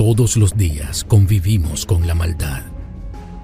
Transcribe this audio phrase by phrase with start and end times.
[0.00, 2.62] Todos los días convivimos con la maldad.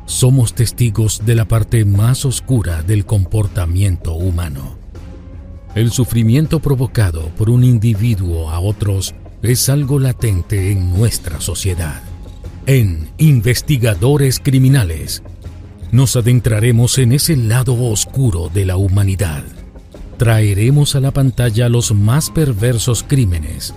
[0.07, 4.79] Somos testigos de la parte más oscura del comportamiento humano.
[5.75, 12.01] El sufrimiento provocado por un individuo a otros es algo latente en nuestra sociedad.
[12.65, 15.23] En Investigadores Criminales,
[15.93, 19.45] nos adentraremos en ese lado oscuro de la humanidad.
[20.17, 23.75] Traeremos a la pantalla los más perversos crímenes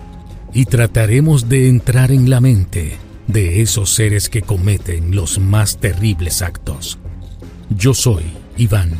[0.54, 2.98] y trataremos de entrar en la mente
[3.28, 6.98] de esos seres que cometen los más terribles actos.
[7.70, 8.24] Yo soy
[8.58, 8.98] Iván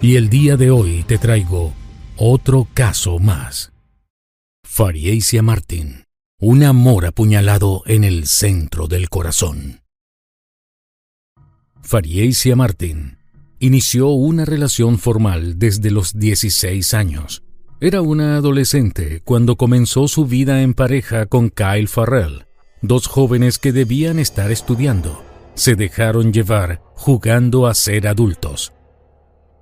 [0.00, 1.72] y el día de hoy te traigo
[2.16, 3.72] otro caso más.
[4.64, 6.06] Fariesia Martín,
[6.40, 9.82] un amor apuñalado en el centro del corazón.
[11.82, 13.18] Fariesia Martín
[13.60, 17.42] inició una relación formal desde los 16 años
[17.84, 22.46] era una adolescente cuando comenzó su vida en pareja con Kyle Farrell,
[22.80, 25.24] dos jóvenes que debían estar estudiando.
[25.56, 28.72] Se dejaron llevar jugando a ser adultos.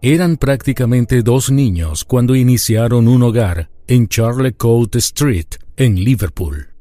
[0.03, 6.75] Eran prácticamente dos niños cuando iniciaron un hogar en Charlecote Street, en Liverpool.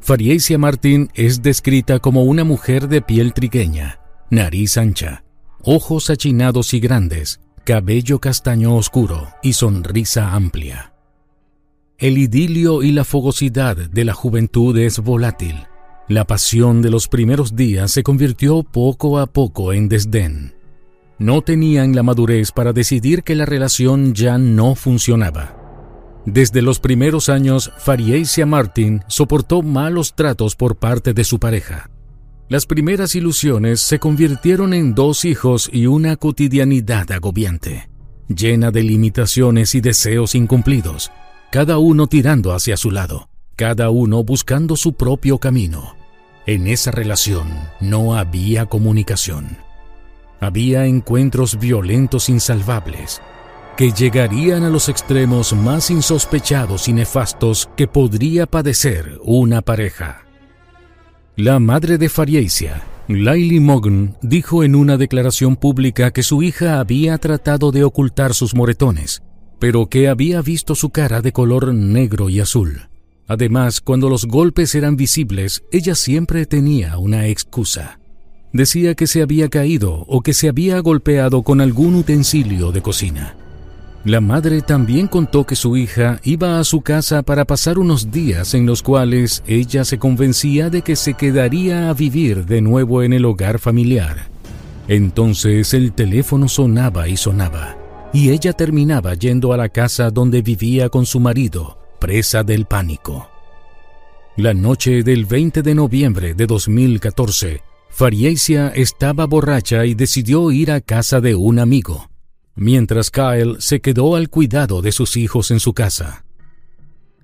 [0.00, 5.22] Fariesia Martin es descrita como una mujer de piel trigueña, nariz ancha,
[5.62, 7.38] ojos achinados y grandes,
[7.70, 10.92] cabello castaño oscuro y sonrisa amplia.
[11.98, 15.68] El idilio y la fogosidad de la juventud es volátil.
[16.08, 20.56] La pasión de los primeros días se convirtió poco a poco en desdén.
[21.20, 25.56] No tenían la madurez para decidir que la relación ya no funcionaba.
[26.26, 31.88] Desde los primeros años, Fariesia Martin soportó malos tratos por parte de su pareja.
[32.50, 37.88] Las primeras ilusiones se convirtieron en dos hijos y una cotidianidad agobiante,
[38.26, 41.12] llena de limitaciones y deseos incumplidos,
[41.52, 45.94] cada uno tirando hacia su lado, cada uno buscando su propio camino.
[46.44, 47.46] En esa relación
[47.78, 49.56] no había comunicación.
[50.40, 53.22] Había encuentros violentos insalvables
[53.76, 60.24] que llegarían a los extremos más insospechados y nefastos que podría padecer una pareja.
[61.36, 67.16] La madre de Fariesia, Laili Mogn, dijo en una declaración pública que su hija había
[67.18, 69.22] tratado de ocultar sus moretones,
[69.58, 72.88] pero que había visto su cara de color negro y azul.
[73.26, 78.00] Además, cuando los golpes eran visibles, ella siempre tenía una excusa.
[78.52, 83.36] Decía que se había caído o que se había golpeado con algún utensilio de cocina.
[84.04, 88.54] La madre también contó que su hija iba a su casa para pasar unos días
[88.54, 93.12] en los cuales ella se convencía de que se quedaría a vivir de nuevo en
[93.12, 94.30] el hogar familiar.
[94.88, 97.76] Entonces el teléfono sonaba y sonaba,
[98.14, 103.28] y ella terminaba yendo a la casa donde vivía con su marido, presa del pánico.
[104.38, 110.80] La noche del 20 de noviembre de 2014, Fariesia estaba borracha y decidió ir a
[110.80, 112.09] casa de un amigo
[112.54, 116.24] mientras Kyle se quedó al cuidado de sus hijos en su casa.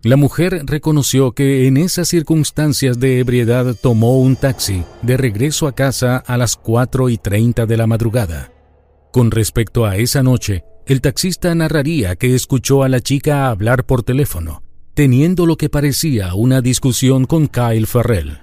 [0.02, 5.74] La mujer reconoció que en esas circunstancias de ebriedad tomó un taxi de regreso a
[5.74, 8.52] casa a las 4 y 30 de la madrugada.
[9.12, 14.02] Con respecto a esa noche, el taxista narraría que escuchó a la chica hablar por
[14.02, 14.62] teléfono
[14.96, 18.38] teniendo lo que parecía una discusión con Kyle Farrell.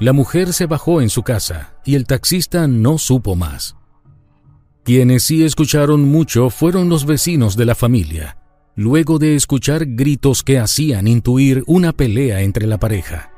[0.00, 3.77] La mujer se bajó en su casa y el taxista no supo más.
[4.84, 8.38] Quienes sí escucharon mucho fueron los vecinos de la familia,
[8.74, 13.32] luego de escuchar gritos que hacían intuir una pelea entre la pareja.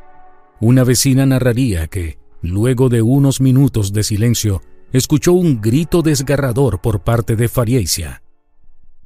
[0.61, 7.01] Una vecina narraría que, luego de unos minutos de silencio, escuchó un grito desgarrador por
[7.01, 8.23] parte de Fariesia,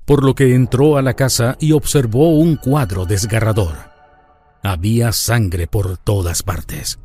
[0.04, 3.76] por lo que entró a la casa y observó un cuadro desgarrador.
[4.62, 6.98] Había sangre por todas partes.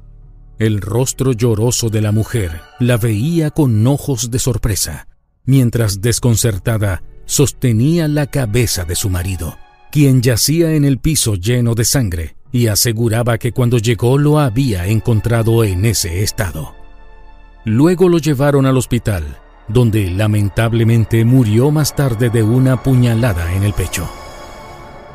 [0.60, 5.08] El rostro lloroso de la mujer la veía con ojos de sorpresa,
[5.50, 9.58] mientras desconcertada sostenía la cabeza de su marido,
[9.92, 14.86] quien yacía en el piso lleno de sangre y aseguraba que cuando llegó lo había
[14.86, 16.76] encontrado en ese estado.
[17.66, 23.74] Luego lo llevaron al hospital, donde lamentablemente murió más tarde de una puñalada en el
[23.74, 24.08] pecho.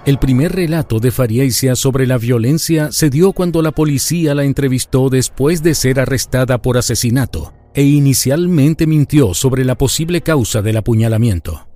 [0.04, 5.10] El primer relato de Fariesia sobre la violencia se dio cuando la policía la entrevistó
[5.10, 11.66] después de ser arrestada por asesinato e inicialmente mintió sobre la posible causa del apuñalamiento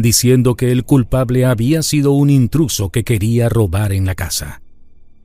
[0.00, 4.62] diciendo que el culpable había sido un intruso que quería robar en la casa.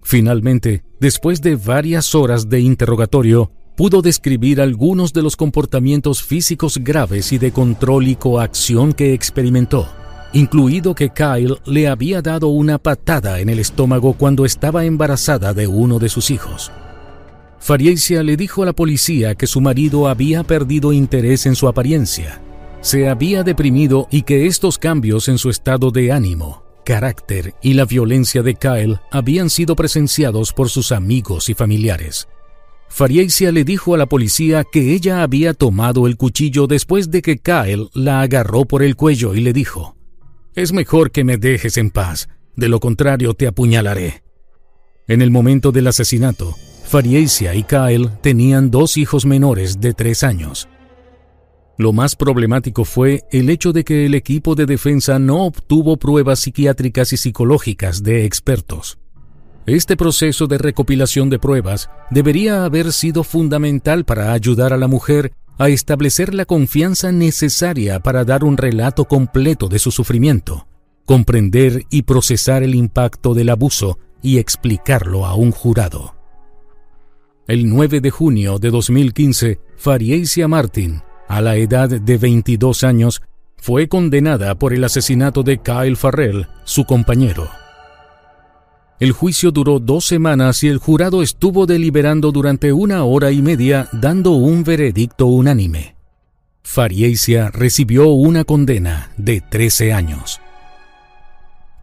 [0.01, 7.31] Finalmente, después de varias horas de interrogatorio, pudo describir algunos de los comportamientos físicos graves
[7.31, 9.89] y de control y coacción que experimentó,
[10.33, 15.67] incluido que Kyle le había dado una patada en el estómago cuando estaba embarazada de
[15.67, 16.71] uno de sus hijos.
[17.59, 22.41] Fariesia le dijo a la policía que su marido había perdido interés en su apariencia
[22.85, 27.85] se había deprimido y que estos cambios en su estado de ánimo, carácter y la
[27.85, 32.27] violencia de Kyle habían sido presenciados por sus amigos y familiares.
[32.87, 37.39] Fariesia le dijo a la policía que ella había tomado el cuchillo después de que
[37.39, 39.95] Kyle la agarró por el cuello y le dijo,
[40.53, 44.21] Es mejor que me dejes en paz, de lo contrario te apuñalaré.
[45.07, 46.55] En el momento del asesinato,
[46.95, 50.69] Fariesia y Kyle tenían dos hijos menores de tres años.
[51.77, 56.39] Lo más problemático fue el hecho de que el equipo de defensa no obtuvo pruebas
[56.39, 58.97] psiquiátricas y psicológicas de expertos.
[59.65, 65.33] Este proceso de recopilación de pruebas debería haber sido fundamental para ayudar a la mujer
[65.57, 70.65] a establecer la confianza necesaria para dar un relato completo de su sufrimiento,
[71.03, 76.14] comprender y procesar el impacto del abuso y explicarlo a un jurado.
[77.47, 83.21] El 9 de junio de 2015, Fariesia Martin a la edad de 22 años,
[83.57, 87.49] fue condenada por el asesinato de Kyle Farrell, su compañero.
[88.99, 93.89] El juicio duró dos semanas y el jurado estuvo deliberando durante una hora y media
[93.91, 95.95] dando un veredicto unánime.
[96.63, 100.39] Fariesia recibió una condena de 13 años.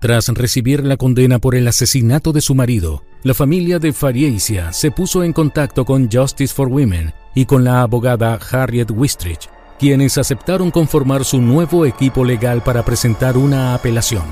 [0.02, 4.90] Tras recibir la condena por el asesinato de su marido, la familia de Fariesia se
[4.90, 10.72] puso en contacto con Justice for Women y con la abogada Harriet Wistrich, quienes aceptaron
[10.72, 14.24] conformar su nuevo equipo legal para presentar una apelación.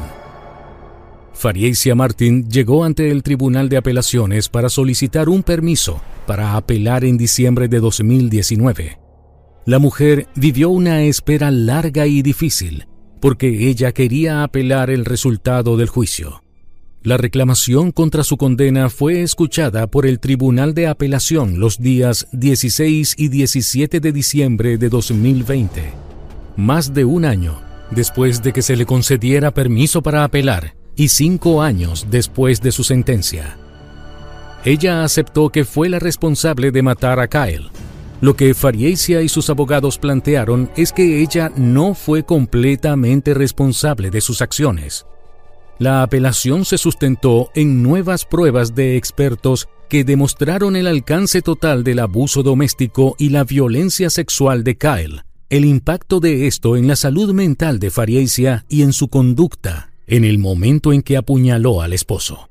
[1.34, 7.17] Fariesia Martin llegó ante el Tribunal de Apelaciones para solicitar un permiso para apelar en
[7.17, 8.99] diciembre de 2019.
[9.67, 12.88] La mujer vivió una espera larga y difícil,
[13.20, 16.43] porque ella quería apelar el resultado del juicio.
[17.02, 23.15] La reclamación contra su condena fue escuchada por el Tribunal de Apelación los días 16
[23.17, 25.93] y 17 de diciembre de 2020,
[26.56, 31.62] más de un año después de que se le concediera permiso para apelar y cinco
[31.62, 33.56] años después de su sentencia.
[34.65, 37.70] Ella aceptó que fue la responsable de matar a Kyle,
[38.20, 44.20] lo que Fariesia y sus abogados plantearon es que ella no fue completamente responsable de
[44.20, 45.06] sus acciones.
[45.79, 52.00] La apelación se sustentó en nuevas pruebas de expertos que demostraron el alcance total del
[52.00, 57.32] abuso doméstico y la violencia sexual de Kyle, el impacto de esto en la salud
[57.32, 62.49] mental de Fariesia y en su conducta en el momento en que apuñaló al esposo.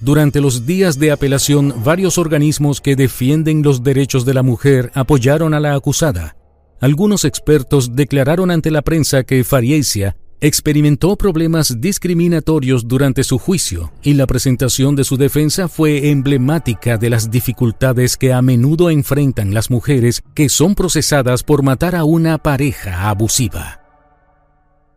[0.00, 5.54] Durante los días de apelación, varios organismos que defienden los derechos de la mujer apoyaron
[5.54, 6.36] a la acusada.
[6.80, 14.14] Algunos expertos declararon ante la prensa que Fariesia experimentó problemas discriminatorios durante su juicio y
[14.14, 19.68] la presentación de su defensa fue emblemática de las dificultades que a menudo enfrentan las
[19.68, 23.80] mujeres que son procesadas por matar a una pareja abusiva.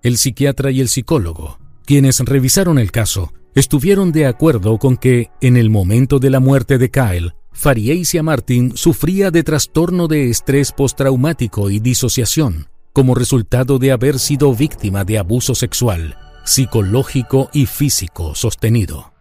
[0.04, 5.58] El psiquiatra y el psicólogo, quienes revisaron el caso, estuvieron de acuerdo con que, en
[5.58, 11.70] el momento de la muerte de Kyle, Fariesia Martin sufría de trastorno de estrés postraumático
[11.70, 19.12] y disociación, como resultado de haber sido víctima de abuso sexual, psicológico y físico sostenido.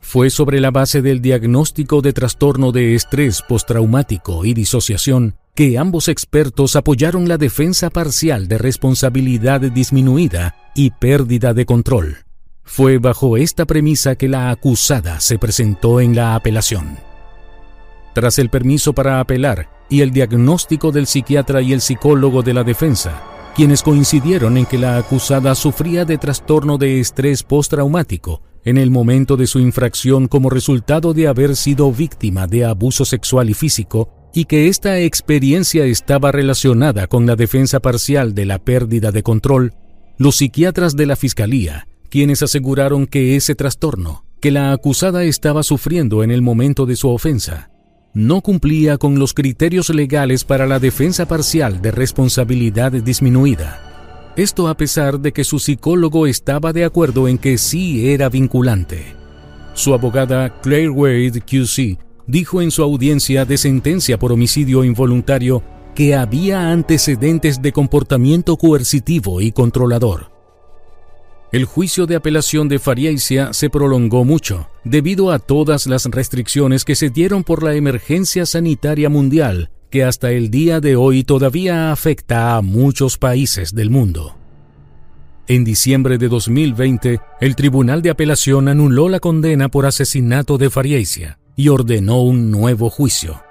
[0.00, 6.08] Fue sobre la base del diagnóstico de trastorno de estrés postraumático y disociación que ambos
[6.08, 12.27] expertos apoyaron la defensa parcial de responsabilidad disminuida y pérdida de control.
[12.68, 16.98] Fue bajo esta premisa que la acusada se presentó en la apelación.
[18.14, 22.64] Tras el permiso para apelar y el diagnóstico del psiquiatra y el psicólogo de la
[22.64, 23.22] defensa,
[23.56, 29.36] quienes coincidieron en que la acusada sufría de trastorno de estrés postraumático en el momento
[29.38, 34.44] de su infracción como resultado de haber sido víctima de abuso sexual y físico y
[34.44, 39.72] que esta experiencia estaba relacionada con la defensa parcial de la pérdida de control,
[40.18, 46.22] los psiquiatras de la Fiscalía, quienes aseguraron que ese trastorno que la acusada estaba sufriendo
[46.22, 47.70] en el momento de su ofensa
[48.14, 53.88] no cumplía con los criterios legales para la defensa parcial de responsabilidad disminuida
[54.38, 59.16] esto a pesar de que su psicólogo estaba de acuerdo en que sí era vinculante.
[59.74, 61.98] Su abogada Claire Wade QC
[62.28, 65.64] dijo en su audiencia de sentencia por homicidio involuntario
[65.96, 70.37] que había antecedentes de comportamiento coercitivo y controlador.
[71.50, 76.94] El juicio de apelación de Fariaisia se prolongó mucho debido a todas las restricciones que
[76.94, 82.56] se dieron por la emergencia sanitaria mundial que hasta el día de hoy todavía afecta
[82.56, 84.36] a muchos países del mundo.
[85.46, 91.38] En diciembre de 2020, el Tribunal de Apelación anuló la condena por asesinato de Fariesia
[91.56, 93.47] y ordenó un nuevo juicio.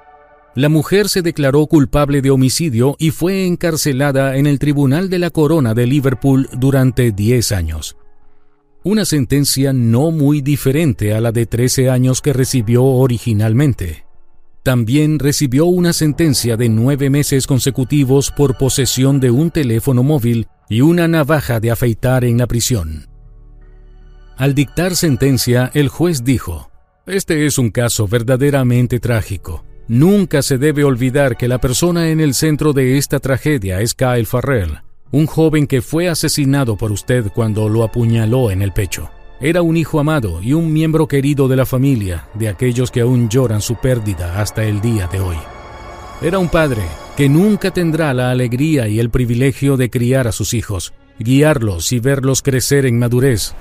[0.58, 5.30] La mujer se declaró culpable de homicidio y fue encarcelada en el Tribunal de la
[5.30, 7.96] Corona de Liverpool durante 10 años.
[8.84, 14.08] Una sentencia no muy diferente a la de 13 años que recibió originalmente.
[14.64, 20.82] También recibió una sentencia de nueve meses consecutivos por posesión de un teléfono móvil y
[20.82, 23.06] una navaja de afeitar en la prisión.
[24.38, 26.72] Al dictar sentencia, el juez dijo,
[27.06, 29.67] Este es un caso verdaderamente trágico.
[29.88, 34.26] Nunca se debe olvidar que la persona en el centro de esta tragedia es Kyle
[34.26, 39.10] Farrell, un joven que fue asesinado por usted cuando lo apuñaló en el pecho.
[39.40, 43.30] Era un hijo amado y un miembro querido de la familia, de aquellos que aún
[43.30, 45.38] lloran su pérdida hasta el día de hoy.
[46.22, 46.82] Era un padre
[47.16, 52.00] que nunca tendrá la alegría y el privilegio de criar a sus hijos, guiarlos y
[52.00, 53.54] verlos crecer en madurez.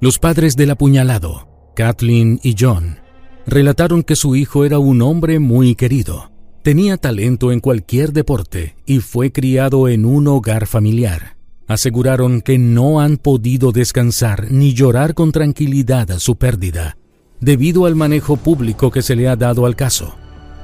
[0.00, 2.98] Los padres del apuñalado, Kathleen y John,
[3.46, 6.30] relataron que su hijo era un hombre muy querido.
[6.62, 13.00] Tenía talento en cualquier deporte y fue criado en un hogar familiar aseguraron que no
[13.00, 16.96] han podido descansar ni llorar con tranquilidad su pérdida,
[17.38, 20.16] debido al manejo público que se le ha dado al caso.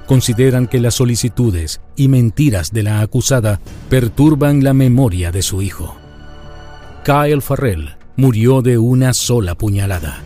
[0.07, 5.97] Consideran que las solicitudes y mentiras de la acusada perturban la memoria de su hijo.
[7.05, 10.25] Kyle Farrell murió de una sola puñalada.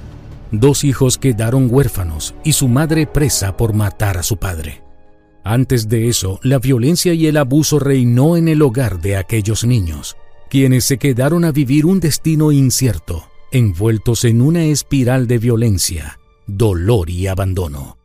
[0.52, 4.82] Dos hijos quedaron huérfanos y su madre presa por matar a su padre.
[5.44, 10.16] Antes de eso, la violencia y el abuso reinó en el hogar de aquellos niños
[10.50, 17.08] quienes se quedaron a vivir un destino incierto, envueltos en una espiral de violencia, dolor
[17.08, 17.96] y abandono.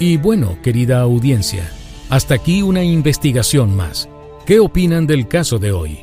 [0.00, 1.70] Y bueno, querida audiencia,
[2.08, 4.08] hasta aquí una investigación más.
[4.46, 5.98] ¿Qué opinan del caso de hoy?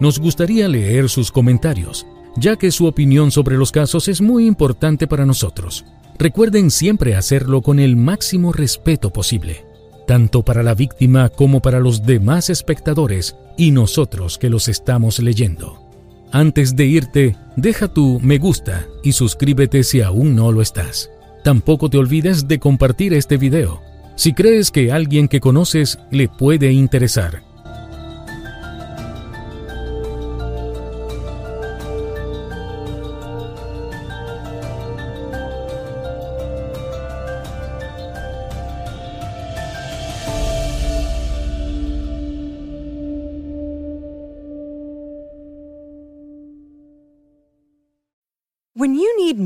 [0.00, 2.06] Nos gustaría leer sus comentarios,
[2.36, 5.84] ya que su opinión sobre los casos es muy importante para nosotros.
[6.18, 9.70] Recuerden siempre hacerlo con el máximo respeto posible
[10.10, 15.88] tanto para la víctima como para los demás espectadores y nosotros que los estamos leyendo.
[16.32, 21.12] Antes de irte, deja tu me gusta y suscríbete si aún no lo estás.
[21.44, 23.82] Tampoco te olvides de compartir este video
[24.16, 27.44] si crees que alguien que conoces le puede interesar.